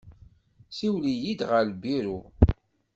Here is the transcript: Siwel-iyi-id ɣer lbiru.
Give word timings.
Siwel-iyi-id 0.77 1.41
ɣer 1.49 1.63
lbiru. 1.71 2.19